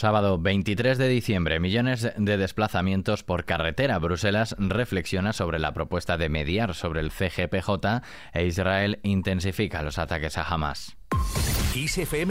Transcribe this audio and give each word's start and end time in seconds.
Sábado 0.00 0.38
23 0.38 0.96
de 0.96 1.08
diciembre, 1.08 1.60
millones 1.60 2.10
de 2.16 2.38
desplazamientos 2.38 3.22
por 3.22 3.44
carretera. 3.44 3.98
Bruselas 3.98 4.56
reflexiona 4.58 5.34
sobre 5.34 5.58
la 5.58 5.74
propuesta 5.74 6.16
de 6.16 6.30
mediar 6.30 6.74
sobre 6.74 7.00
el 7.00 7.10
CGPJ 7.10 8.00
e 8.32 8.46
Israel 8.46 8.98
intensifica 9.02 9.82
los 9.82 9.98
ataques 9.98 10.38
a 10.38 10.44
Hamas. 10.44 10.96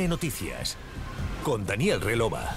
Noticias 0.07 0.77
con 1.43 1.67
Daniel 1.67 2.01
Relova. 2.01 2.55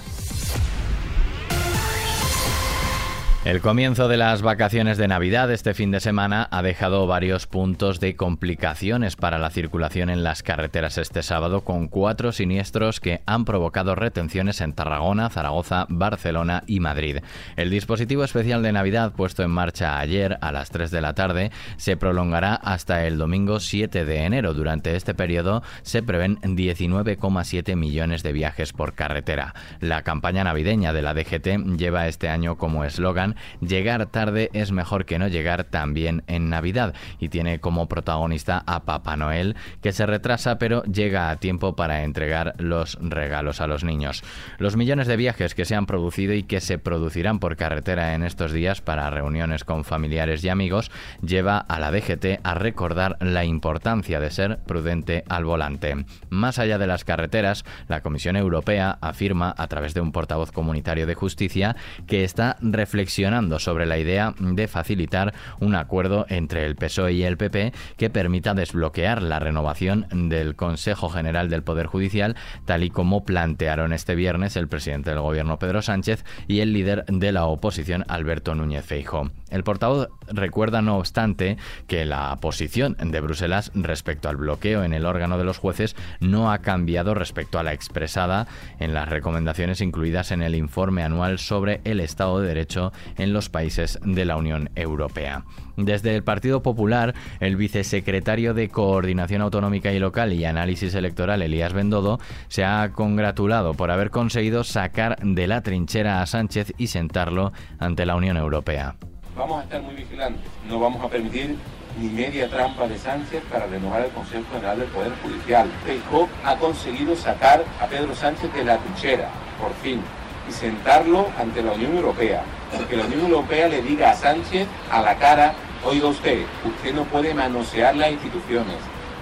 El 3.45 3.59
comienzo 3.59 4.07
de 4.07 4.15
las 4.15 4.41
vacaciones 4.41 4.97
de 4.97 5.09
Navidad 5.09 5.51
este 5.51 5.73
fin 5.73 5.91
de 5.91 5.99
semana 5.99 6.47
ha 6.49 6.61
dejado 6.61 7.07
varios 7.07 7.45
puntos 7.45 7.99
de 7.99 8.15
complicaciones 8.15 9.17
para 9.17 9.37
la 9.37 9.49
circulación 9.49 10.09
en 10.09 10.23
las 10.23 10.43
carreteras 10.43 10.97
este 10.97 11.23
sábado 11.23 11.59
con 11.65 11.89
cuatro 11.89 12.31
siniestros 12.31 13.01
que 13.01 13.19
han 13.25 13.43
provocado 13.43 13.95
retenciones 13.95 14.61
en 14.61 14.71
Tarragona, 14.71 15.29
Zaragoza, 15.29 15.87
Barcelona 15.89 16.63
y 16.67 16.79
Madrid. 16.79 17.17
El 17.57 17.69
dispositivo 17.69 18.23
especial 18.23 18.63
de 18.63 18.71
Navidad 18.71 19.11
puesto 19.11 19.43
en 19.43 19.51
marcha 19.51 19.99
ayer 19.99 20.37
a 20.39 20.53
las 20.53 20.69
3 20.69 20.89
de 20.89 21.01
la 21.01 21.13
tarde 21.13 21.51
se 21.75 21.97
prolongará 21.97 22.55
hasta 22.55 23.05
el 23.05 23.17
domingo 23.17 23.59
7 23.59 24.05
de 24.05 24.23
enero. 24.23 24.53
Durante 24.53 24.95
este 24.95 25.13
periodo 25.13 25.63
se 25.81 26.01
prevén 26.01 26.37
19,7 26.37 27.75
millones 27.75 28.23
de 28.23 28.31
viajes 28.31 28.71
por 28.71 28.93
carretera. 28.93 29.53
La 29.81 30.03
campaña 30.03 30.45
navideña 30.45 30.93
de 30.93 31.01
la 31.01 31.13
DGT 31.13 31.77
lleva 31.77 32.07
este 32.07 32.29
año 32.29 32.57
como 32.57 32.85
eslogan 32.85 33.32
Llegar 33.61 34.05
tarde 34.07 34.49
es 34.53 34.71
mejor 34.71 35.05
que 35.05 35.19
no 35.19 35.27
llegar 35.27 35.63
también 35.65 36.23
en 36.27 36.49
Navidad 36.49 36.93
y 37.19 37.29
tiene 37.29 37.59
como 37.59 37.87
protagonista 37.87 38.63
a 38.65 38.83
Papá 38.83 39.17
Noel 39.17 39.55
que 39.81 39.91
se 39.91 40.05
retrasa 40.05 40.57
pero 40.57 40.83
llega 40.83 41.29
a 41.29 41.37
tiempo 41.37 41.75
para 41.75 42.03
entregar 42.03 42.55
los 42.57 42.97
regalos 43.01 43.61
a 43.61 43.67
los 43.67 43.83
niños. 43.83 44.23
Los 44.57 44.75
millones 44.75 45.07
de 45.07 45.17
viajes 45.17 45.55
que 45.55 45.65
se 45.65 45.75
han 45.75 45.85
producido 45.85 46.33
y 46.33 46.43
que 46.43 46.61
se 46.61 46.77
producirán 46.77 47.39
por 47.39 47.55
carretera 47.55 48.13
en 48.13 48.23
estos 48.23 48.51
días 48.51 48.81
para 48.81 49.09
reuniones 49.09 49.63
con 49.63 49.83
familiares 49.83 50.43
y 50.43 50.49
amigos 50.49 50.91
lleva 51.21 51.57
a 51.57 51.79
la 51.79 51.91
DGT 51.91 52.39
a 52.43 52.53
recordar 52.53 53.17
la 53.19 53.45
importancia 53.45 54.19
de 54.19 54.31
ser 54.31 54.59
prudente 54.59 55.23
al 55.29 55.45
volante. 55.45 56.05
Más 56.29 56.59
allá 56.59 56.77
de 56.77 56.87
las 56.87 57.03
carreteras, 57.03 57.65
la 57.87 58.01
Comisión 58.01 58.35
Europea 58.35 58.97
afirma 59.01 59.53
a 59.57 59.67
través 59.67 59.93
de 59.93 60.01
un 60.01 60.11
portavoz 60.11 60.51
comunitario 60.51 61.07
de 61.07 61.15
justicia 61.15 61.75
que 62.07 62.23
está 62.23 62.57
reflexionando 62.61 63.22
sobre 63.59 63.85
la 63.85 63.97
idea 63.97 64.35
de 64.37 64.67
facilitar 64.67 65.33
un 65.61 65.75
acuerdo 65.75 66.25
entre 66.27 66.65
el 66.65 66.75
PSOE 66.75 67.13
y 67.13 67.23
el 67.23 67.37
PP 67.37 67.71
que 67.95 68.09
permita 68.09 68.53
desbloquear 68.53 69.21
la 69.21 69.39
renovación 69.39 70.07
del 70.11 70.57
Consejo 70.57 71.07
General 71.07 71.49
del 71.49 71.63
Poder 71.63 71.85
Judicial, 71.85 72.35
tal 72.65 72.83
y 72.83 72.89
como 72.89 73.23
plantearon 73.23 73.93
este 73.93 74.15
viernes 74.15 74.57
el 74.57 74.67
presidente 74.67 75.11
del 75.11 75.21
Gobierno 75.21 75.57
Pedro 75.57 75.81
Sánchez 75.81 76.25
y 76.47 76.59
el 76.59 76.73
líder 76.73 77.05
de 77.05 77.31
la 77.31 77.45
oposición 77.45 78.03
Alberto 78.09 78.55
Núñez 78.55 78.85
Feijo. 78.85 79.31
El 79.49 79.63
portavoz 79.63 80.09
recuerda, 80.27 80.81
no 80.81 80.97
obstante, 80.97 81.57
que 81.87 82.03
la 82.03 82.35
posición 82.41 82.97
de 82.99 83.21
Bruselas 83.21 83.71
respecto 83.73 84.27
al 84.27 84.35
bloqueo 84.35 84.83
en 84.83 84.93
el 84.93 85.05
órgano 85.05 85.37
de 85.37 85.45
los 85.45 85.59
jueces 85.59 85.95
no 86.19 86.51
ha 86.51 86.57
cambiado 86.57 87.13
respecto 87.13 87.57
a 87.57 87.63
la 87.63 87.71
expresada 87.71 88.47
en 88.79 88.93
las 88.93 89.07
recomendaciones 89.07 89.79
incluidas 89.79 90.31
en 90.31 90.41
el 90.41 90.55
informe 90.55 91.03
anual 91.03 91.39
sobre 91.39 91.79
el 91.85 91.99
Estado 91.99 92.41
de 92.41 92.47
Derecho 92.47 92.91
en 93.17 93.33
los 93.33 93.49
países 93.49 93.99
de 94.03 94.25
la 94.25 94.37
Unión 94.37 94.69
Europea. 94.75 95.43
Desde 95.75 96.15
el 96.15 96.23
Partido 96.23 96.61
Popular, 96.61 97.15
el 97.39 97.55
vicesecretario 97.55 98.53
de 98.53 98.69
Coordinación 98.69 99.41
Autonómica 99.41 99.91
y 99.91 99.99
Local 99.99 100.33
y 100.33 100.45
Análisis 100.45 100.93
Electoral, 100.93 101.41
Elías 101.41 101.73
Bendodo, 101.73 102.19
se 102.47 102.63
ha 102.63 102.91
congratulado 102.93 103.73
por 103.73 103.89
haber 103.89 104.09
conseguido 104.09 104.63
sacar 104.63 105.17
de 105.21 105.47
la 105.47 105.61
trinchera 105.61 106.21
a 106.21 106.25
Sánchez 106.25 106.73
y 106.77 106.87
sentarlo 106.87 107.53
ante 107.79 108.05
la 108.05 108.15
Unión 108.15 108.37
Europea. 108.37 108.95
Vamos 109.35 109.61
a 109.61 109.63
estar 109.63 109.81
muy 109.81 109.95
vigilantes, 109.95 110.43
no 110.67 110.79
vamos 110.79 111.03
a 111.03 111.09
permitir 111.09 111.55
ni 111.99 112.09
media 112.09 112.49
trampa 112.49 112.87
de 112.87 112.97
Sánchez 112.97 113.43
para 113.51 113.67
renovar 113.67 114.03
el 114.05 114.11
Consejo 114.11 114.43
General 114.53 114.79
del 114.79 114.87
Poder 114.89 115.11
Judicial. 115.23 115.67
Feijóo 115.85 116.27
ha 116.43 116.55
conseguido 116.57 117.15
sacar 117.15 117.63
a 117.79 117.87
Pedro 117.87 118.15
Sánchez 118.15 118.53
de 118.53 118.63
la 118.63 118.77
trinchera, 118.77 119.29
por 119.59 119.73
fin, 119.75 120.01
y 120.47 120.51
sentarlo 120.51 121.27
ante 121.39 121.61
la 121.61 121.73
Unión 121.73 121.95
Europea. 121.95 122.43
Que 122.89 122.97
la 122.97 123.05
Unión 123.05 123.21
Europea 123.21 123.67
le 123.67 123.81
diga 123.81 124.11
a 124.11 124.15
Sánchez 124.15 124.67
a 124.91 125.01
la 125.01 125.15
cara, 125.17 125.53
oiga 125.85 126.07
usted, 126.07 126.43
usted 126.65 126.93
no 126.93 127.03
puede 127.03 127.33
manosear 127.33 127.95
las 127.95 128.11
instituciones, 128.11 128.75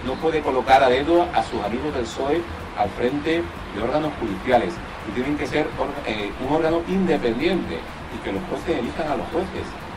no 0.05 0.13
puede 0.15 0.41
colocar 0.41 0.81
a 0.83 0.89
dedo 0.89 1.27
a 1.33 1.43
sus 1.43 1.61
amigos 1.63 1.93
del 1.93 2.03
PSOE 2.03 2.41
al 2.77 2.89
frente 2.91 3.43
de 3.75 3.81
órganos 3.81 4.11
judiciales, 4.19 4.73
y 5.07 5.11
tienen 5.11 5.37
que 5.37 5.47
ser 5.47 5.67
eh, 6.05 6.31
un 6.47 6.55
órgano 6.55 6.81
independiente 6.87 7.79
y 8.15 8.23
que 8.23 8.31
los 8.31 8.41
jueces 8.49 8.79
elijan 8.79 9.11
a 9.11 9.17
los 9.17 9.27
jueces. 9.27 9.90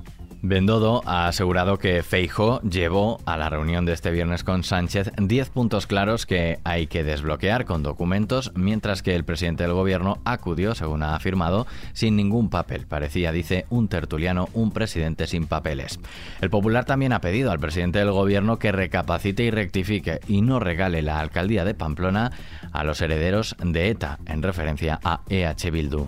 Bendodo 0.47 1.01
ha 1.07 1.27
asegurado 1.27 1.79
que 1.79 2.03
Feijo 2.03 2.61
llevó 2.61 3.19
a 3.25 3.39
la 3.39 3.49
reunión 3.49 3.87
de 3.87 3.95
este 3.95 4.11
viernes 4.11 4.45
con 4.45 4.63
Sánchez 4.63 5.11
10 5.17 5.49
puntos 5.49 5.87
claros 5.87 6.27
que 6.27 6.59
hay 6.65 6.87
que 6.87 7.03
desbloquear 7.03 7.65
con 7.65 7.83
documentos, 7.83 8.53
mientras 8.55 9.03
que 9.03 9.15
el 9.15 9.25
presidente 9.25 9.63
del 9.63 9.73
gobierno 9.73 10.19
acudió, 10.27 10.75
según 10.75 11.03
ha 11.03 11.17
afirmado, 11.17 11.67
sin 11.95 12.17
ningún 12.17 12.51
papel. 12.51 12.87
Parecía, 12.87 13.33
dice, 13.33 13.65
un 13.71 13.89
tertuliano, 13.89 14.51
un 14.53 14.71
presidente 14.71 15.27
sin 15.27 15.47
papeles. 15.47 15.99
El 16.43 16.51
Popular 16.51 16.85
también 16.85 17.15
ha 17.15 17.23
pedido 17.23 17.51
al 17.51 17.59
presidente 17.59 18.01
del 18.01 18.13
gobierno 18.13 18.59
que 18.59 18.71
recapacite 18.71 19.45
y 19.45 19.51
rectifique 19.51 20.21
y 20.29 20.43
no 20.43 20.61
regale 20.61 21.01
la 21.01 21.21
alcaldía 21.21 21.65
de 21.65 21.73
Pamplona 21.73 22.33
a 22.71 22.85
los 22.85 23.01
herederos 23.01 23.57
de 23.65 23.89
ETA, 23.89 24.19
en 24.27 24.43
referencia 24.43 25.01
a 25.05 25.23
EH 25.31 25.71
Bildu 25.71 26.07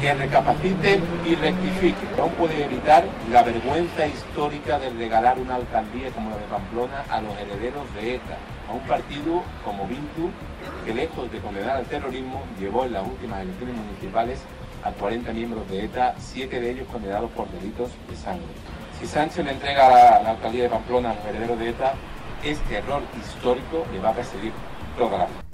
que 0.00 0.14
recapacite 0.14 1.00
y 1.24 1.34
rectifique. 1.36 2.06
No 2.16 2.26
puede 2.28 2.64
evitar 2.64 3.04
la 3.30 3.42
vergüenza 3.42 4.06
histórica 4.06 4.78
de 4.78 4.90
regalar 4.90 5.38
una 5.38 5.56
alcaldía 5.56 6.10
como 6.10 6.30
la 6.30 6.36
de 6.36 6.44
Pamplona 6.44 7.04
a 7.08 7.20
los 7.20 7.36
herederos 7.38 7.94
de 7.94 8.16
ETA, 8.16 8.36
a 8.68 8.72
un 8.72 8.80
partido 8.80 9.42
como 9.64 9.86
Bintu, 9.86 10.30
que 10.84 10.92
lejos 10.92 11.30
de 11.30 11.38
condenar 11.38 11.76
al 11.76 11.86
terrorismo, 11.86 12.42
llevó 12.58 12.84
en 12.84 12.94
las 12.94 13.06
últimas 13.06 13.42
elecciones 13.42 13.76
municipales 13.76 14.40
a 14.82 14.90
40 14.90 15.32
miembros 15.32 15.68
de 15.70 15.84
ETA, 15.84 16.14
siete 16.18 16.60
de 16.60 16.72
ellos 16.72 16.88
condenados 16.90 17.30
por 17.30 17.48
delitos 17.52 17.90
de 18.08 18.16
sangre. 18.16 18.52
Si 18.98 19.06
Sánchez 19.06 19.44
le 19.44 19.52
entrega 19.52 19.88
la, 19.88 20.22
la 20.22 20.30
alcaldía 20.30 20.64
de 20.64 20.70
Pamplona 20.70 21.10
a 21.10 21.14
los 21.14 21.24
herederos 21.26 21.58
de 21.58 21.70
ETA, 21.70 21.94
este 22.42 22.76
error 22.76 23.02
histórico 23.20 23.86
le 23.92 24.00
va 24.00 24.10
a 24.10 24.14
perseguir 24.14 24.52
toda 24.98 25.18
la 25.18 25.26
vida. 25.26 25.51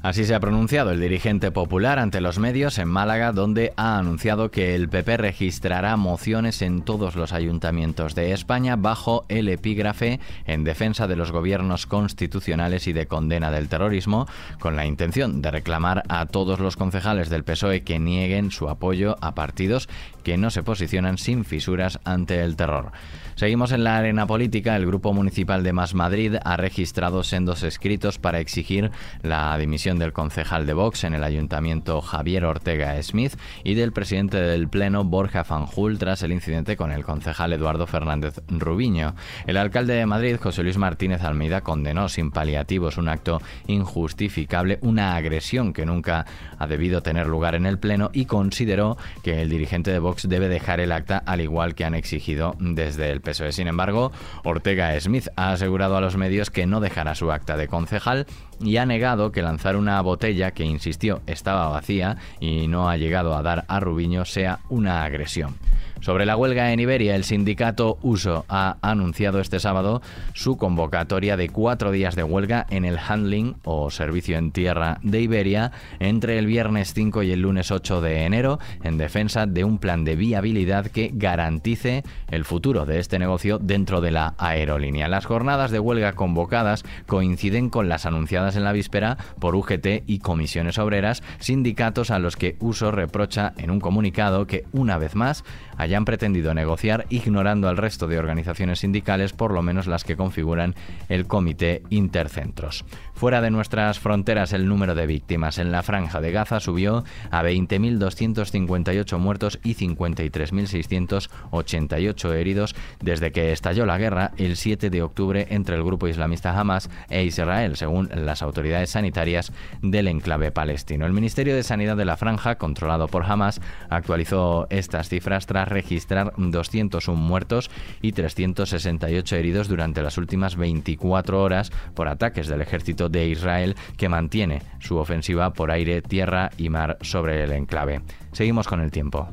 Así 0.00 0.24
se 0.24 0.34
ha 0.36 0.40
pronunciado 0.40 0.92
el 0.92 1.00
dirigente 1.00 1.50
popular 1.50 1.98
ante 1.98 2.20
los 2.20 2.38
medios 2.38 2.78
en 2.78 2.86
Málaga, 2.86 3.32
donde 3.32 3.72
ha 3.76 3.98
anunciado 3.98 4.52
que 4.52 4.76
el 4.76 4.88
PP 4.88 5.16
registrará 5.16 5.96
mociones 5.96 6.62
en 6.62 6.82
todos 6.82 7.16
los 7.16 7.32
ayuntamientos 7.32 8.14
de 8.14 8.32
España 8.32 8.76
bajo 8.76 9.24
el 9.28 9.48
epígrafe 9.48 10.20
en 10.46 10.62
defensa 10.62 11.08
de 11.08 11.16
los 11.16 11.32
gobiernos 11.32 11.86
constitucionales 11.86 12.86
y 12.86 12.92
de 12.92 13.06
condena 13.08 13.50
del 13.50 13.68
terrorismo, 13.68 14.28
con 14.60 14.76
la 14.76 14.86
intención 14.86 15.42
de 15.42 15.50
reclamar 15.50 16.04
a 16.08 16.26
todos 16.26 16.60
los 16.60 16.76
concejales 16.76 17.28
del 17.28 17.42
PSOE 17.42 17.82
que 17.82 17.98
nieguen 17.98 18.52
su 18.52 18.68
apoyo 18.68 19.16
a 19.20 19.34
partidos 19.34 19.88
que 20.28 20.36
no 20.36 20.50
se 20.50 20.62
posicionan 20.62 21.16
sin 21.16 21.46
fisuras 21.46 22.00
ante 22.04 22.42
el 22.44 22.54
terror. 22.54 22.92
Seguimos 23.34 23.72
en 23.72 23.82
la 23.82 23.96
arena 23.96 24.26
política. 24.26 24.76
El 24.76 24.84
Grupo 24.84 25.14
Municipal 25.14 25.62
de 25.64 25.72
Más 25.72 25.94
Madrid 25.94 26.34
ha 26.44 26.58
registrado 26.58 27.22
sendos 27.22 27.62
escritos 27.62 28.18
para 28.18 28.38
exigir 28.38 28.90
la 29.22 29.56
dimisión 29.56 29.98
del 29.98 30.12
concejal 30.12 30.66
de 30.66 30.74
Vox 30.74 31.04
en 31.04 31.14
el 31.14 31.24
ayuntamiento 31.24 32.02
Javier 32.02 32.44
Ortega 32.44 33.02
Smith 33.02 33.36
y 33.64 33.72
del 33.72 33.92
presidente 33.92 34.36
del 34.36 34.68
Pleno 34.68 35.02
Borja 35.02 35.44
Fanjul 35.44 35.98
tras 35.98 36.22
el 36.24 36.32
incidente 36.32 36.76
con 36.76 36.92
el 36.92 37.04
concejal 37.04 37.54
Eduardo 37.54 37.86
Fernández 37.86 38.42
Rubiño. 38.48 39.14
El 39.46 39.56
alcalde 39.56 39.94
de 39.94 40.04
Madrid, 40.04 40.36
José 40.38 40.62
Luis 40.62 40.76
Martínez 40.76 41.22
Almeida, 41.22 41.62
condenó 41.62 42.10
sin 42.10 42.32
paliativos 42.32 42.98
un 42.98 43.08
acto 43.08 43.40
injustificable, 43.66 44.78
una 44.82 45.16
agresión 45.16 45.72
que 45.72 45.86
nunca 45.86 46.26
ha 46.58 46.66
debido 46.66 47.02
tener 47.02 47.28
lugar 47.28 47.54
en 47.54 47.64
el 47.64 47.78
Pleno 47.78 48.10
y 48.12 48.26
consideró 48.26 48.98
que 49.22 49.40
el 49.40 49.48
dirigente 49.48 49.90
de 49.90 50.00
Vox 50.00 50.17
debe 50.22 50.48
dejar 50.48 50.80
el 50.80 50.92
acta 50.92 51.18
al 51.18 51.40
igual 51.40 51.74
que 51.74 51.84
han 51.84 51.94
exigido 51.94 52.56
desde 52.58 53.10
el 53.10 53.20
sin 53.50 53.68
embargo, 53.68 54.10
Ortega 54.44 54.98
Smith 55.00 55.28
ha 55.36 55.52
asegurado 55.52 55.96
a 55.96 56.00
los 56.00 56.16
medios 56.16 56.50
que 56.50 56.66
no 56.66 56.80
dejará 56.80 57.14
su 57.14 57.30
acta 57.30 57.56
de 57.56 57.68
concejal 57.68 58.26
y 58.60 58.78
ha 58.78 58.86
negado 58.86 59.32
que 59.32 59.42
lanzar 59.42 59.76
una 59.76 60.00
botella 60.00 60.52
que 60.52 60.64
insistió 60.64 61.20
estaba 61.26 61.68
vacía 61.68 62.16
y 62.40 62.66
no 62.68 62.88
ha 62.88 62.96
llegado 62.96 63.36
a 63.36 63.42
dar 63.42 63.64
a 63.68 63.80
Rubiño 63.80 64.24
sea 64.24 64.60
una 64.68 65.04
agresión. 65.04 65.56
Sobre 66.00 66.26
la 66.26 66.36
huelga 66.36 66.72
en 66.72 66.78
Iberia, 66.78 67.16
el 67.16 67.24
sindicato 67.24 67.98
USO 68.02 68.44
ha 68.48 68.76
anunciado 68.82 69.40
este 69.40 69.58
sábado 69.58 70.00
su 70.32 70.56
convocatoria 70.56 71.36
de 71.36 71.48
cuatro 71.48 71.90
días 71.90 72.14
de 72.14 72.22
huelga 72.22 72.66
en 72.70 72.84
el 72.84 72.98
handling 72.98 73.56
o 73.64 73.90
servicio 73.90 74.38
en 74.38 74.52
tierra 74.52 75.00
de 75.02 75.20
Iberia 75.20 75.72
entre 75.98 76.38
el 76.38 76.46
viernes 76.46 76.94
5 76.94 77.24
y 77.24 77.32
el 77.32 77.42
lunes 77.42 77.72
8 77.72 78.00
de 78.00 78.24
enero 78.24 78.60
en 78.84 78.96
defensa 78.96 79.46
de 79.46 79.64
un 79.64 79.78
plan 79.78 80.04
de 80.04 80.14
viabilidad 80.14 80.86
que 80.86 81.10
garantice 81.12 82.04
el 82.30 82.44
futuro 82.44 82.86
de 82.86 83.00
este 83.00 83.18
negocio 83.18 83.58
dentro 83.58 84.00
de 84.00 84.12
la 84.12 84.34
aerolínea. 84.38 85.08
Las 85.08 85.26
jornadas 85.26 85.72
de 85.72 85.80
huelga 85.80 86.12
convocadas 86.12 86.84
coinciden 87.06 87.70
con 87.70 87.88
las 87.88 88.06
anunciadas 88.06 88.54
en 88.54 88.64
la 88.64 88.72
víspera 88.72 89.18
por 89.40 89.56
UGT 89.56 90.04
y 90.06 90.20
comisiones 90.20 90.78
obreras, 90.78 91.24
sindicatos 91.40 92.12
a 92.12 92.20
los 92.20 92.36
que 92.36 92.56
USO 92.60 92.92
reprocha 92.92 93.52
en 93.56 93.70
un 93.70 93.80
comunicado 93.80 94.46
que, 94.46 94.64
una 94.72 94.96
vez 94.96 95.16
más, 95.16 95.44
hayan 95.88 96.04
pretendido 96.04 96.52
negociar 96.52 97.06
ignorando 97.08 97.66
al 97.66 97.78
resto 97.78 98.08
de 98.08 98.18
organizaciones 98.18 98.80
sindicales, 98.80 99.32
por 99.32 99.54
lo 99.54 99.62
menos 99.62 99.86
las 99.86 100.04
que 100.04 100.16
configuran 100.16 100.74
el 101.08 101.26
Comité 101.26 101.80
Intercentros. 101.88 102.84
Fuera 103.14 103.40
de 103.40 103.50
nuestras 103.50 103.98
fronteras, 103.98 104.52
el 104.52 104.68
número 104.68 104.94
de 104.94 105.06
víctimas 105.06 105.56
en 105.56 105.72
la 105.72 105.82
franja 105.82 106.20
de 106.20 106.30
Gaza 106.30 106.60
subió 106.60 107.04
a 107.30 107.42
20.258 107.42 109.18
muertos 109.18 109.58
y 109.64 109.76
53.688 109.76 112.34
heridos 112.34 112.76
desde 113.00 113.32
que 113.32 113.52
estalló 113.52 113.86
la 113.86 113.96
guerra 113.96 114.32
el 114.36 114.56
7 114.56 114.90
de 114.90 115.02
octubre 115.02 115.46
entre 115.48 115.76
el 115.76 115.84
grupo 115.84 116.06
islamista 116.06 116.58
Hamas 116.58 116.90
e 117.08 117.24
Israel, 117.24 117.76
según 117.76 118.10
las 118.14 118.42
autoridades 118.42 118.90
sanitarias 118.90 119.54
del 119.80 120.08
enclave 120.08 120.52
palestino. 120.52 121.06
El 121.06 121.14
Ministerio 121.14 121.56
de 121.56 121.62
Sanidad 121.62 121.96
de 121.96 122.04
la 122.04 122.18
Franja, 122.18 122.58
controlado 122.58 123.08
por 123.08 123.24
Hamas, 123.24 123.62
actualizó 123.88 124.66
estas 124.68 125.08
cifras 125.08 125.46
tras 125.46 125.77
registrar 125.78 126.32
201 126.36 127.20
muertos 127.20 127.70
y 128.02 128.12
368 128.12 129.36
heridos 129.36 129.68
durante 129.68 130.02
las 130.02 130.18
últimas 130.18 130.56
24 130.56 131.42
horas 131.42 131.70
por 131.94 132.08
ataques 132.08 132.48
del 132.48 132.60
ejército 132.60 133.08
de 133.08 133.28
Israel 133.28 133.76
que 133.96 134.08
mantiene 134.08 134.62
su 134.80 134.96
ofensiva 134.96 135.52
por 135.52 135.70
aire, 135.70 136.02
tierra 136.02 136.50
y 136.58 136.68
mar 136.68 136.98
sobre 137.00 137.44
el 137.44 137.52
enclave. 137.52 138.00
Seguimos 138.32 138.66
con 138.66 138.80
el 138.80 138.90
tiempo. 138.90 139.28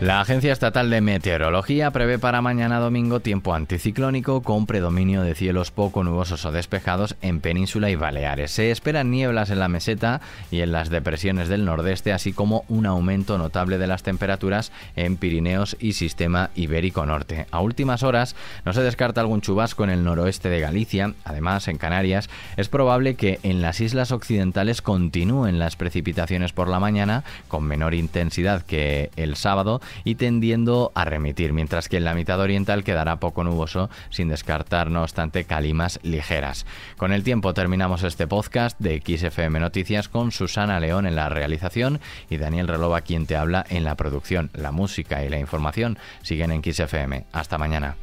La 0.00 0.20
Agencia 0.20 0.52
Estatal 0.52 0.90
de 0.90 1.00
Meteorología 1.00 1.92
prevé 1.92 2.18
para 2.18 2.42
mañana 2.42 2.80
domingo 2.80 3.20
tiempo 3.20 3.54
anticiclónico 3.54 4.42
con 4.42 4.66
predominio 4.66 5.22
de 5.22 5.36
cielos 5.36 5.70
poco 5.70 6.02
nubosos 6.02 6.44
o 6.44 6.50
despejados 6.50 7.14
en 7.22 7.40
Península 7.40 7.90
y 7.90 7.94
Baleares. 7.94 8.50
Se 8.50 8.72
esperan 8.72 9.12
nieblas 9.12 9.50
en 9.50 9.60
la 9.60 9.68
meseta 9.68 10.20
y 10.50 10.62
en 10.62 10.72
las 10.72 10.90
depresiones 10.90 11.48
del 11.48 11.64
nordeste, 11.64 12.12
así 12.12 12.32
como 12.32 12.64
un 12.68 12.86
aumento 12.86 13.38
notable 13.38 13.78
de 13.78 13.86
las 13.86 14.02
temperaturas 14.02 14.72
en 14.96 15.16
Pirineos 15.16 15.76
y 15.78 15.92
Sistema 15.92 16.50
Ibérico 16.56 17.06
Norte. 17.06 17.46
A 17.52 17.60
últimas 17.60 18.02
horas 18.02 18.34
no 18.64 18.72
se 18.72 18.82
descarta 18.82 19.20
algún 19.20 19.42
chubasco 19.42 19.84
en 19.84 19.90
el 19.90 20.02
noroeste 20.02 20.48
de 20.48 20.58
Galicia. 20.58 21.14
Además, 21.24 21.68
en 21.68 21.78
Canarias 21.78 22.28
es 22.56 22.68
probable 22.68 23.14
que 23.14 23.38
en 23.44 23.62
las 23.62 23.80
islas 23.80 24.10
occidentales 24.10 24.82
continúen 24.82 25.60
las 25.60 25.76
precipitaciones 25.76 26.52
por 26.52 26.66
la 26.66 26.80
mañana 26.80 27.22
con 27.46 27.62
menor 27.62 27.94
intensidad 27.94 28.62
que 28.62 29.10
el 29.14 29.36
sábado 29.36 29.80
y 30.02 30.16
tendiendo 30.16 30.92
a 30.94 31.04
remitir, 31.04 31.52
mientras 31.52 31.88
que 31.88 31.98
en 31.98 32.04
la 32.04 32.14
mitad 32.14 32.40
oriental 32.40 32.84
quedará 32.84 33.16
poco 33.16 33.44
nuboso, 33.44 33.90
sin 34.10 34.28
descartar, 34.28 34.90
no 34.90 35.02
obstante, 35.02 35.44
calimas 35.44 36.00
ligeras. 36.02 36.66
Con 36.96 37.12
el 37.12 37.22
tiempo 37.22 37.54
terminamos 37.54 38.02
este 38.02 38.26
podcast 38.26 38.78
de 38.80 39.00
XFM 39.04 39.60
Noticias 39.60 40.08
con 40.08 40.32
Susana 40.32 40.80
León 40.80 41.06
en 41.06 41.16
la 41.16 41.28
realización 41.28 42.00
y 42.30 42.38
Daniel 42.38 42.68
Relova 42.68 43.02
quien 43.02 43.26
te 43.26 43.36
habla 43.36 43.64
en 43.68 43.84
la 43.84 43.94
producción. 43.94 44.50
La 44.54 44.72
música 44.72 45.24
y 45.24 45.28
la 45.28 45.38
información 45.38 45.98
siguen 46.22 46.50
en 46.50 46.62
XFM. 46.62 47.24
Hasta 47.32 47.58
mañana. 47.58 47.96